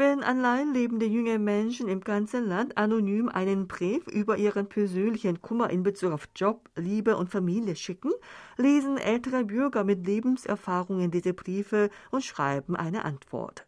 Wenn 0.00 0.22
allein 0.22 0.72
lebende 0.72 1.04
junge 1.04 1.38
Menschen 1.38 1.86
im 1.86 2.00
ganzen 2.00 2.48
Land 2.48 2.78
anonym 2.78 3.28
einen 3.28 3.68
Brief 3.68 4.06
über 4.06 4.38
ihren 4.38 4.66
persönlichen 4.66 5.42
Kummer 5.42 5.68
in 5.68 5.82
Bezug 5.82 6.12
auf 6.12 6.26
Job, 6.34 6.70
Liebe 6.74 7.18
und 7.18 7.28
Familie 7.28 7.76
schicken, 7.76 8.10
lesen 8.56 8.96
ältere 8.96 9.44
Bürger 9.44 9.84
mit 9.84 10.06
Lebenserfahrungen 10.06 11.10
diese 11.10 11.34
Briefe 11.34 11.90
und 12.10 12.24
schreiben 12.24 12.76
eine 12.76 13.04
Antwort. 13.04 13.66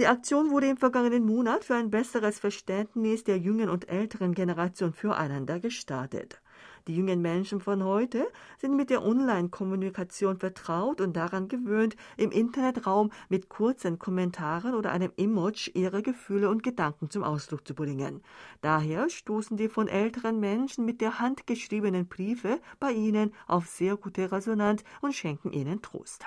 Die 0.00 0.08
Aktion 0.08 0.50
wurde 0.50 0.66
im 0.66 0.78
vergangenen 0.78 1.24
Monat 1.24 1.62
für 1.62 1.76
ein 1.76 1.90
besseres 1.90 2.40
Verständnis 2.40 3.22
der 3.22 3.38
jungen 3.38 3.68
und 3.68 3.88
älteren 3.88 4.34
Generation 4.34 4.92
füreinander 4.92 5.60
gestartet. 5.60 6.42
Die 6.88 6.96
jungen 6.96 7.20
Menschen 7.20 7.60
von 7.60 7.84
heute 7.84 8.26
sind 8.56 8.74
mit 8.74 8.88
der 8.88 9.04
Online-Kommunikation 9.04 10.38
vertraut 10.38 11.02
und 11.02 11.14
daran 11.14 11.48
gewöhnt, 11.48 11.96
im 12.16 12.30
Internetraum 12.30 13.12
mit 13.28 13.50
kurzen 13.50 13.98
Kommentaren 13.98 14.74
oder 14.74 14.90
einem 14.90 15.12
Emoji 15.18 15.70
ihre 15.74 16.00
Gefühle 16.00 16.48
und 16.48 16.62
Gedanken 16.62 17.10
zum 17.10 17.24
Ausdruck 17.24 17.68
zu 17.68 17.74
bringen. 17.74 18.22
Daher 18.62 19.10
stoßen 19.10 19.58
die 19.58 19.68
von 19.68 19.86
älteren 19.86 20.40
Menschen 20.40 20.86
mit 20.86 21.02
der 21.02 21.18
Hand 21.18 21.46
geschriebenen 21.46 22.08
Briefe 22.08 22.58
bei 22.80 22.92
ihnen 22.92 23.34
auf 23.46 23.66
sehr 23.66 23.98
gute 23.98 24.32
Resonanz 24.32 24.82
und 25.02 25.14
schenken 25.14 25.52
ihnen 25.52 25.82
Trost. 25.82 26.24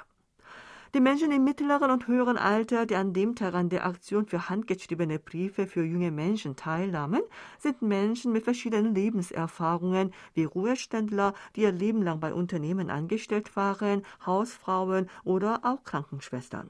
Die 0.94 1.00
Menschen 1.00 1.32
im 1.32 1.46
mittleren 1.46 1.90
und 1.90 2.08
höheren 2.10 2.36
Alter, 2.36 2.86
die 2.86 2.98
an 2.98 3.14
dem 3.14 3.34
Tag 3.36 3.54
an 3.54 3.70
der 3.70 3.86
Aktion 3.86 4.26
für 4.26 4.50
handgeschriebene 4.50 5.20
Briefe 5.20 5.66
für 5.66 5.86
junge 5.86 6.12
Menschen 6.12 6.58
teilnahmen, 6.58 7.22
sind 7.60 7.82
Menschen 7.82 8.34
mit 8.34 8.44
verschiedenen 8.44 8.94
Lebenserfahrungen 8.94 10.14
wie 10.34 10.44
Ruheständler, 10.44 11.34
die 11.56 11.62
ihr 11.62 11.72
Leben 11.72 12.02
lang 12.02 12.20
bei 12.20 12.34
Unternehmen 12.34 12.90
angestellt 12.90 13.56
waren, 13.56 14.02
Hausfrauen 14.26 15.10
oder 15.24 15.62
auch 15.64 15.82
Krankenschwestern. 15.86 16.70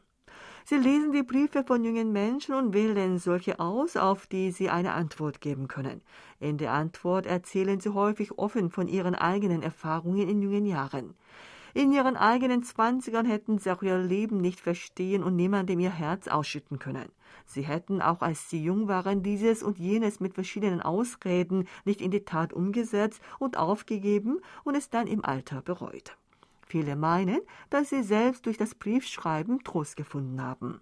Sie 0.65 0.77
lesen 0.77 1.11
die 1.11 1.23
Briefe 1.23 1.63
von 1.63 1.83
jungen 1.83 2.11
Menschen 2.11 2.53
und 2.53 2.75
wählen 2.75 3.17
solche 3.17 3.59
aus, 3.59 3.97
auf 3.97 4.27
die 4.27 4.51
sie 4.51 4.69
eine 4.69 4.93
Antwort 4.93 5.41
geben 5.41 5.67
können. 5.67 6.03
In 6.39 6.59
der 6.59 6.73
Antwort 6.73 7.25
erzählen 7.25 7.79
sie 7.79 7.89
häufig 7.89 8.37
offen 8.37 8.69
von 8.69 8.87
ihren 8.87 9.15
eigenen 9.15 9.63
Erfahrungen 9.63 10.29
in 10.29 10.43
jungen 10.43 10.67
Jahren. 10.67 11.15
In 11.73 11.91
ihren 11.91 12.17
eigenen 12.17 12.63
Zwanzigern 12.63 13.25
hätten 13.25 13.57
sie 13.57 13.71
auch 13.71 13.81
ihr 13.81 13.97
Leben 13.97 14.41
nicht 14.41 14.59
verstehen 14.59 15.23
und 15.23 15.35
niemandem 15.35 15.79
ihr 15.79 15.91
Herz 15.91 16.27
ausschütten 16.27 16.79
können. 16.79 17.09
Sie 17.45 17.61
hätten 17.61 18.01
auch 18.01 18.21
als 18.21 18.49
sie 18.49 18.63
jung 18.63 18.87
waren 18.87 19.23
dieses 19.23 19.63
und 19.63 19.79
jenes 19.79 20.19
mit 20.19 20.33
verschiedenen 20.33 20.81
Ausreden 20.81 21.67
nicht 21.85 22.01
in 22.01 22.11
die 22.11 22.25
Tat 22.25 22.53
umgesetzt 22.53 23.21
und 23.39 23.57
aufgegeben 23.57 24.41
und 24.63 24.75
es 24.75 24.89
dann 24.89 25.07
im 25.07 25.23
Alter 25.23 25.61
bereut. 25.61 26.17
Viele 26.65 26.95
meinen, 26.95 27.41
dass 27.69 27.89
sie 27.89 28.03
selbst 28.03 28.45
durch 28.45 28.57
das 28.57 28.75
Briefschreiben 28.75 29.63
Trost 29.63 29.97
gefunden 29.97 30.41
haben. 30.41 30.81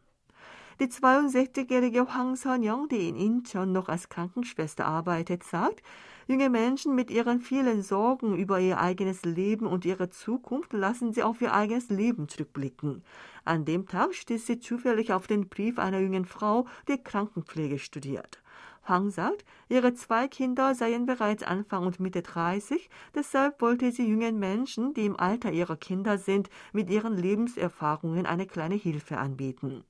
Die 0.79 0.87
62-jährige 0.87 2.07
Hwang 2.07 2.37
Son-young, 2.37 2.87
die 2.87 3.09
in 3.09 3.17
Incheon 3.17 3.73
noch 3.73 3.89
als 3.89 4.07
Krankenschwester 4.07 4.85
arbeitet, 4.85 5.43
sagt, 5.43 5.83
junge 6.25 6.49
Menschen 6.49 6.95
mit 6.95 7.11
ihren 7.11 7.41
vielen 7.41 7.81
Sorgen 7.81 8.37
über 8.37 8.61
ihr 8.61 8.79
eigenes 8.79 9.25
Leben 9.25 9.67
und 9.67 9.83
ihre 9.83 10.09
Zukunft 10.09 10.71
lassen 10.71 11.11
sie 11.11 11.21
auf 11.21 11.41
ihr 11.41 11.53
eigenes 11.53 11.89
Leben 11.89 12.29
zurückblicken. 12.29 13.03
An 13.43 13.65
dem 13.65 13.87
Tag 13.87 14.15
stieß 14.15 14.47
sie 14.47 14.59
zufällig 14.59 15.11
auf 15.11 15.27
den 15.27 15.49
Brief 15.49 15.79
einer 15.79 15.99
jungen 15.99 16.23
Frau, 16.23 16.65
die 16.87 16.97
Krankenpflege 16.97 17.77
studiert. 17.77 18.41
Hang 18.89 19.11
sagt, 19.11 19.45
ihre 19.69 19.93
zwei 19.93 20.27
Kinder 20.27 20.73
seien 20.73 21.05
bereits 21.05 21.43
Anfang 21.43 21.85
und 21.85 21.99
Mitte 21.99 22.23
30, 22.23 22.89
deshalb 23.13 23.61
wollte 23.61 23.91
sie 23.91 24.09
jungen 24.09 24.39
Menschen, 24.39 24.95
die 24.95 25.05
im 25.05 25.19
Alter 25.19 25.51
ihrer 25.51 25.77
Kinder 25.77 26.17
sind, 26.17 26.49
mit 26.73 26.89
ihren 26.89 27.15
Lebenserfahrungen 27.15 28.25
eine 28.25 28.47
kleine 28.47 28.73
Hilfe 28.73 29.19
anbieten. 29.19 29.83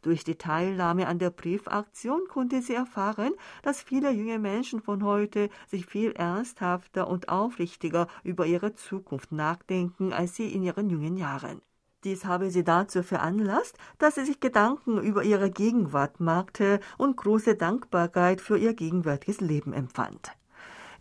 Durch 0.00 0.24
die 0.24 0.36
Teilnahme 0.36 1.06
an 1.06 1.18
der 1.18 1.30
Briefaktion 1.30 2.26
konnte 2.28 2.62
sie 2.62 2.74
erfahren, 2.74 3.32
dass 3.62 3.82
viele 3.82 4.10
junge 4.10 4.38
Menschen 4.38 4.80
von 4.80 5.04
heute 5.04 5.50
sich 5.66 5.84
viel 5.84 6.12
ernsthafter 6.12 7.08
und 7.08 7.28
aufrichtiger 7.28 8.08
über 8.24 8.46
ihre 8.46 8.72
Zukunft 8.74 9.32
nachdenken 9.32 10.14
als 10.14 10.34
sie 10.34 10.50
in 10.52 10.62
ihren 10.62 10.88
jungen 10.88 11.18
Jahren. 11.18 11.60
Dies 12.04 12.24
habe 12.24 12.50
sie 12.50 12.62
dazu 12.62 13.02
veranlasst, 13.02 13.76
dass 13.98 14.14
sie 14.16 14.24
sich 14.24 14.40
Gedanken 14.40 14.98
über 15.00 15.24
ihre 15.24 15.50
Gegenwart 15.50 16.20
machte 16.20 16.80
und 16.98 17.16
große 17.16 17.56
Dankbarkeit 17.56 18.40
für 18.40 18.58
ihr 18.58 18.74
gegenwärtiges 18.74 19.40
Leben 19.40 19.72
empfand. 19.72 20.32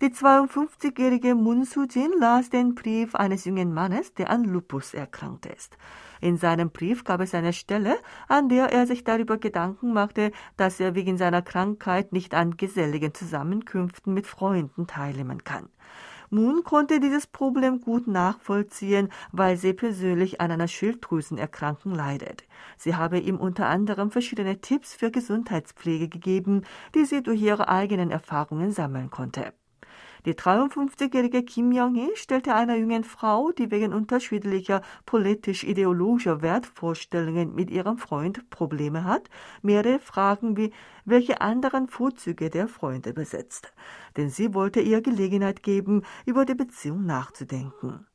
Die 0.02 0.10
52-jährige 0.10 1.36
Mun 1.36 1.64
Sujin 1.64 2.12
las 2.20 2.50
den 2.50 2.76
Brief 2.76 3.16
eines 3.16 3.46
jungen 3.46 3.74
Mannes, 3.74 4.14
der 4.14 4.30
an 4.30 4.44
Lupus 4.44 4.94
erkrankt 4.94 5.46
ist. 5.46 5.78
In 6.20 6.38
seinem 6.38 6.70
Brief 6.70 7.04
gab 7.04 7.22
es 7.22 7.34
eine 7.34 7.54
Stelle, 7.54 7.98
an 8.28 8.50
der 8.50 8.74
er 8.74 8.88
sich 8.88 9.04
darüber 9.06 9.38
Gedanken 9.38 9.94
machte, 9.94 10.32
dass 10.58 10.80
er 10.80 10.96
wegen 10.96 11.18
seiner 11.18 11.42
Krankheit 11.42 12.12
nicht 12.12 12.34
an 12.34 12.58
geselligen 12.58 13.14
Zusammenkünften 13.14 14.14
mit 14.14 14.28
Freunden 14.28 14.86
teilnehmen 14.86 15.44
kann. 15.44 15.70
Moon 16.36 16.64
konnte 16.64 17.00
dieses 17.00 17.28
Problem 17.28 17.80
gut 17.80 18.08
nachvollziehen, 18.08 19.10
weil 19.32 19.56
sie 19.56 19.74
persönlich 19.74 20.42
an 20.42 20.52
einer 20.52 20.68
Schilddrüsenerkrankung 20.68 21.96
leidet. 21.96 22.44
Sie 22.78 22.96
habe 22.96 23.20
ihm 23.20 23.38
unter 23.38 23.68
anderem 23.68 24.12
verschiedene 24.12 24.60
Tipps 24.60 24.94
für 24.94 25.12
Gesundheitspflege 25.12 26.10
gegeben, 26.10 26.64
die 26.94 27.06
sie 27.06 27.24
durch 27.24 27.42
ihre 27.42 27.70
eigenen 27.70 28.12
Erfahrungen 28.12 28.74
sammeln 28.74 29.10
konnte. 29.10 29.54
Die 30.26 30.34
53-jährige 30.34 31.44
Kim 31.44 31.72
Jong-hee 31.72 32.16
stellte 32.16 32.56
einer 32.56 32.76
jungen 32.76 33.04
Frau, 33.04 33.52
die 33.52 33.70
wegen 33.70 33.94
unterschiedlicher 33.94 34.82
politisch-ideologischer 35.06 36.42
Wertvorstellungen 36.42 37.54
mit 37.54 37.70
ihrem 37.70 38.00
Freund 38.00 38.50
Probleme 38.50 39.04
hat, 39.04 39.30
mehrere 39.62 40.00
Fragen 40.00 40.58
wie 40.58 40.74
welche 41.06 41.42
anderen 41.42 41.88
Vorzüge 41.88 42.50
der 42.50 42.68
Freunde 42.68 43.14
besitzt. 43.14 43.72
Denn 44.18 44.30
sie 44.32 44.56
wollte 44.56 44.82
ihr 44.82 45.02
Gelegenheit 45.02 45.62
geben, 45.62 46.02
über 46.26 46.44
die 46.46 46.56
Beziehung 46.56 47.06
nachzudenken. 47.06 48.08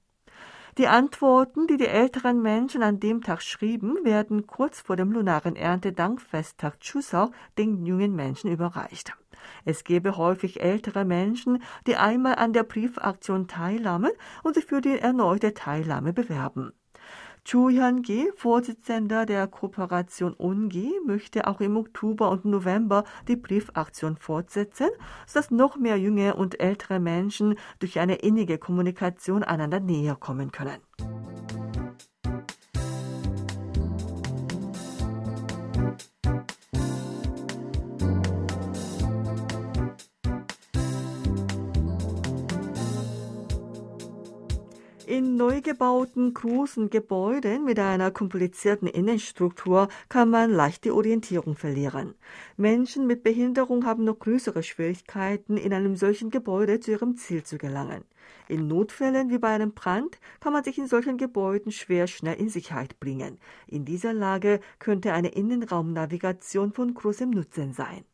Die 0.79 0.89
Antworten, 0.89 1.69
die 1.69 1.77
die 1.77 1.87
älteren 1.87 2.43
Menschen 2.43 2.83
an 2.83 2.99
dem 2.99 3.23
Tag 3.23 3.41
schrieben, 3.43 4.05
werden 4.05 4.49
kurz 4.49 4.81
vor 4.81 4.97
dem 4.97 5.13
lunaren 5.13 5.55
Erntedankfesttag 5.55 6.81
Chuseok 6.81 7.33
den 7.57 7.87
jungen 7.87 8.17
Menschen 8.17 8.51
überreicht. 8.51 9.15
Es 9.65 9.85
gebe 9.85 10.17
häufig 10.17 10.61
ältere 10.61 11.05
Menschen, 11.05 11.63
die 11.87 11.97
einmal 11.97 12.37
an 12.37 12.53
der 12.53 12.65
Briefaktion 12.65 13.49
teilnahmen 13.49 14.13
und 14.43 14.55
sich 14.55 14.67
für 14.67 14.81
die 14.81 14.99
erneute 14.99 15.55
Teilnahme 15.55 16.13
bewerben. 16.13 16.73
Chu 17.45 17.71
Hyun-gi, 17.71 18.31
Vorsitzender 18.37 19.25
der 19.25 19.47
Kooperation 19.47 20.35
UNGI, 20.35 20.93
möchte 21.07 21.47
auch 21.47 21.61
im 21.61 21.77
Oktober 21.77 22.31
und 22.31 22.45
November 22.45 23.05
die 23.29 23.37
Briefaktion 23.37 24.17
fortsetzen, 24.19 24.91
sodass 25.27 25.51
noch 25.51 25.77
mehr 25.77 25.97
junge 25.97 26.35
und 26.35 26.61
ältere 26.61 27.01
Menschen 27.01 27.55
durch 27.79 27.99
eine 27.99 28.17
innige 28.17 28.59
Kommunikation 28.59 29.43
einander 29.43 29.81
näher 29.81 30.17
kommen 30.17 30.53
können. 30.53 30.81
In 45.21 45.37
neu 45.37 45.61
gebauten 45.61 46.33
großen 46.33 46.89
Gebäuden 46.89 47.67
mit 47.67 47.79
einer 47.79 48.11
komplizierten 48.11 48.89
Innenstruktur 48.89 49.89
kann 50.09 50.31
man 50.31 50.51
leicht 50.51 50.87
die 50.87 50.91
Orientierung 50.93 51.57
verlieren. 51.57 52.15
Menschen 52.57 53.07
mit 53.07 53.23
Behinderung 53.23 53.85
haben 53.85 54.05
noch 54.05 54.19
größere 54.19 54.63
Schwierigkeiten, 54.63 55.59
in 55.59 55.75
einem 55.75 55.95
solchen 55.97 56.31
Gebäude 56.31 56.81
zu 56.81 56.93
ihrem 56.93 57.19
Ziel 57.19 57.43
zu 57.43 57.59
gelangen. 57.59 58.05
In 58.49 58.67
Notfällen 58.67 59.29
wie 59.29 59.37
bei 59.37 59.49
einem 59.49 59.73
Brand 59.73 60.19
kann 60.41 60.55
man 60.55 60.65
sich 60.65 60.79
in 60.79 60.87
solchen 60.87 61.19
Gebäuden 61.19 61.71
schwer 61.71 62.07
schnell 62.07 62.41
in 62.41 62.49
Sicherheit 62.49 62.99
bringen. 62.99 63.37
In 63.67 63.85
dieser 63.85 64.15
Lage 64.15 64.59
könnte 64.79 65.13
eine 65.13 65.29
Innenraumnavigation 65.29 66.73
von 66.73 66.95
großem 66.95 67.29
Nutzen 67.29 67.75
sein. 67.75 68.07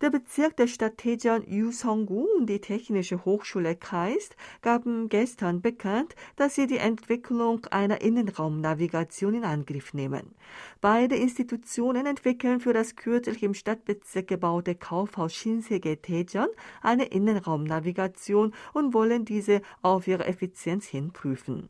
Der 0.00 0.08
Bezirk 0.08 0.56
der 0.56 0.66
Stadt 0.66 1.04
Daejeon 1.04 1.44
Yusonggu 1.46 2.26
und 2.38 2.46
die 2.46 2.62
Technische 2.62 3.22
Hochschule 3.26 3.76
KAIST 3.76 4.34
gaben 4.62 5.10
gestern 5.10 5.60
bekannt, 5.60 6.14
dass 6.36 6.54
sie 6.54 6.66
die 6.66 6.78
Entwicklung 6.78 7.66
einer 7.66 8.00
Innenraumnavigation 8.00 9.34
in 9.34 9.44
Angriff 9.44 9.92
nehmen. 9.92 10.34
Beide 10.80 11.16
Institutionen 11.16 12.06
entwickeln 12.06 12.60
für 12.60 12.72
das 12.72 12.96
kürzlich 12.96 13.42
im 13.42 13.52
Stadtbezirk 13.52 14.26
gebaute 14.26 14.74
Kaufhaus 14.74 15.34
Shinsege 15.34 15.98
Daejeon 15.98 16.48
eine 16.80 17.04
Innenraumnavigation 17.04 18.54
und 18.72 18.94
wollen 18.94 19.26
diese 19.26 19.60
auf 19.82 20.08
ihre 20.08 20.24
Effizienz 20.24 20.86
hin 20.86 21.12
prüfen. 21.12 21.68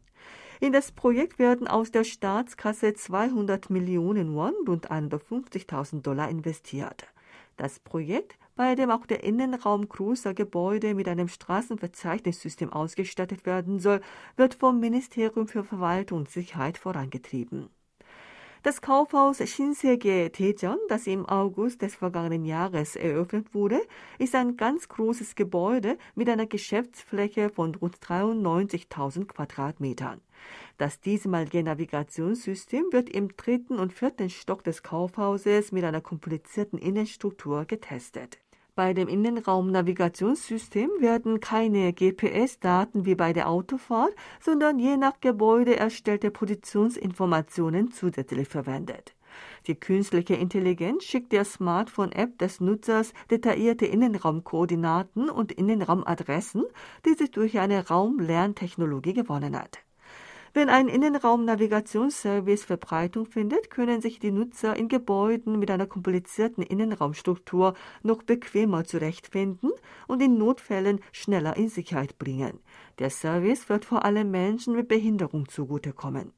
In 0.60 0.72
das 0.72 0.92
Projekt 0.92 1.40
werden 1.40 1.66
aus 1.66 1.90
der 1.90 2.04
Staatskasse 2.04 2.94
200 2.94 3.70
Millionen 3.70 4.36
Won, 4.36 4.54
rund 4.68 4.88
150.000 4.88 6.02
Dollar 6.02 6.28
investiert. 6.28 7.08
Das 7.56 7.80
Projekt, 7.80 8.38
bei 8.56 8.74
dem 8.74 8.90
auch 8.90 9.06
der 9.06 9.24
Innenraum 9.24 9.88
großer 9.88 10.34
Gebäude 10.34 10.94
mit 10.94 11.08
einem 11.08 11.28
Straßenverzeichnissystem 11.28 12.72
ausgestattet 12.72 13.46
werden 13.46 13.80
soll, 13.80 14.00
wird 14.36 14.54
vom 14.54 14.80
Ministerium 14.80 15.48
für 15.48 15.64
Verwaltung 15.64 16.18
und 16.18 16.30
Sicherheit 16.30 16.76
vorangetrieben. 16.76 17.70
Das 18.62 18.82
Kaufhaus 18.82 19.38
Shinsege 19.38 20.28
Daejeon, 20.28 20.76
das 20.90 21.06
im 21.06 21.24
August 21.24 21.80
des 21.80 21.94
vergangenen 21.94 22.44
Jahres 22.44 22.94
eröffnet 22.94 23.54
wurde, 23.54 23.80
ist 24.18 24.34
ein 24.34 24.58
ganz 24.58 24.86
großes 24.86 25.34
Gebäude 25.34 25.96
mit 26.14 26.28
einer 26.28 26.44
Geschäftsfläche 26.44 27.48
von 27.48 27.74
rund 27.74 27.96
93.000 28.00 29.28
Quadratmetern. 29.28 30.20
Das 30.76 31.00
diesmalige 31.00 31.62
Navigationssystem 31.62 32.84
wird 32.90 33.08
im 33.08 33.34
dritten 33.34 33.78
und 33.78 33.94
vierten 33.94 34.28
Stock 34.28 34.62
des 34.62 34.82
Kaufhauses 34.82 35.72
mit 35.72 35.84
einer 35.84 36.02
komplizierten 36.02 36.76
Innenstruktur 36.76 37.64
getestet. 37.64 38.40
Bei 38.80 38.94
dem 38.94 39.08
Innenraumnavigationssystem 39.08 40.88
werden 41.00 41.40
keine 41.40 41.92
GPS-Daten 41.92 43.04
wie 43.04 43.14
bei 43.14 43.34
der 43.34 43.50
Autofahrt, 43.50 44.14
sondern 44.40 44.78
je 44.78 44.96
nach 44.96 45.20
Gebäude 45.20 45.76
erstellte 45.76 46.30
Positionsinformationen 46.30 47.92
zusätzlich 47.92 48.48
verwendet. 48.48 49.14
Die 49.66 49.74
künstliche 49.74 50.32
Intelligenz 50.32 51.04
schickt 51.04 51.32
der 51.32 51.44
Smartphone-App 51.44 52.38
des 52.38 52.60
Nutzers 52.60 53.12
detaillierte 53.30 53.84
Innenraumkoordinaten 53.84 55.28
und 55.28 55.52
Innenraumadressen, 55.52 56.64
die 57.04 57.12
sich 57.12 57.32
durch 57.32 57.58
eine 57.58 57.86
Raumlerntechnologie 57.86 59.12
gewonnen 59.12 59.58
hat. 59.58 59.80
Wenn 60.52 60.68
ein 60.68 60.88
Innenraumnavigationsservice 60.88 62.64
Verbreitung 62.64 63.26
findet, 63.26 63.70
können 63.70 64.00
sich 64.00 64.18
die 64.18 64.32
Nutzer 64.32 64.74
in 64.74 64.88
Gebäuden 64.88 65.60
mit 65.60 65.70
einer 65.70 65.86
komplizierten 65.86 66.62
Innenraumstruktur 66.64 67.74
noch 68.02 68.24
bequemer 68.24 68.82
zurechtfinden 68.84 69.70
und 70.08 70.20
in 70.20 70.38
Notfällen 70.38 71.00
schneller 71.12 71.56
in 71.56 71.68
Sicherheit 71.68 72.18
bringen. 72.18 72.58
Der 72.98 73.10
Service 73.10 73.68
wird 73.68 73.84
vor 73.84 74.04
allem 74.04 74.32
Menschen 74.32 74.74
mit 74.74 74.88
Behinderung 74.88 75.48
zugutekommen. 75.48 76.32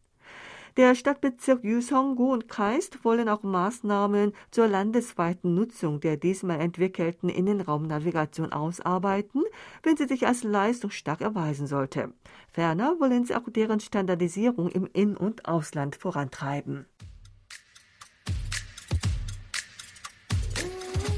Der 0.78 0.94
Stadtbezirk 0.94 1.64
Yusonggu 1.64 2.32
und 2.32 2.48
Kaist 2.48 3.04
wollen 3.04 3.28
auch 3.28 3.42
Maßnahmen 3.42 4.32
zur 4.50 4.68
landesweiten 4.68 5.54
Nutzung 5.54 6.00
der 6.00 6.16
diesmal 6.16 6.60
entwickelten 6.60 7.28
Innenraumnavigation 7.28 8.54
ausarbeiten, 8.54 9.42
wenn 9.82 9.98
sie 9.98 10.06
sich 10.06 10.26
als 10.26 10.44
leistungsstark 10.44 11.20
erweisen 11.20 11.66
sollte. 11.66 12.14
Ferner 12.50 12.96
wollen 13.00 13.26
sie 13.26 13.34
auch 13.34 13.50
deren 13.50 13.80
Standardisierung 13.80 14.68
im 14.68 14.88
In- 14.94 15.16
und 15.16 15.46
Ausland 15.46 15.94
vorantreiben. 15.96 16.86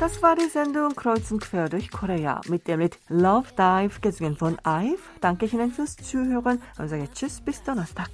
Das 0.00 0.20
war 0.20 0.34
die 0.34 0.48
Sendung 0.48 0.96
Kreuzen 0.96 1.38
quer 1.38 1.68
durch 1.68 1.92
Korea 1.92 2.40
mit 2.48 2.66
dem 2.66 2.80
Lied 2.80 2.98
Love 3.08 3.46
Dive 3.56 4.00
gesungen 4.00 4.36
von 4.36 4.58
IVE. 4.66 4.98
Danke 5.20 5.46
Ihnen 5.46 5.70
fürs 5.70 5.96
Zuhören 5.96 6.60
und 6.76 6.88
sage 6.88 7.08
Tschüss 7.14 7.40
bis 7.40 7.62
Donnerstag. 7.62 8.10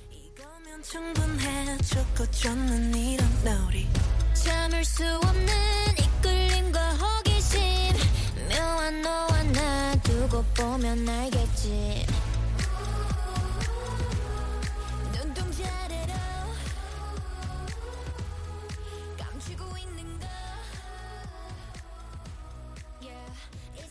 충분해 0.90 1.79
좋고 1.79 2.29
좋는 2.33 2.92
이런 2.96 3.24
우리. 3.68 3.87
참을 4.35 4.85
수 4.85 5.05
없는 5.22 5.46
이끌림과 5.96 6.94
호기심. 6.94 7.61
묘한 8.48 9.00
너와 9.00 9.42
나 9.53 9.94
두고 10.03 10.42
보면 10.53 11.09
알겠지 11.09 12.07